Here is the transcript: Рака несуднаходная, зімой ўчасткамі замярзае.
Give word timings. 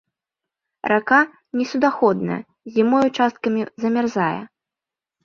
Рака 0.91 1.19
несуднаходная, 1.61 2.37
зімой 2.79 3.03
ўчасткамі 3.11 3.61
замярзае. 3.85 4.39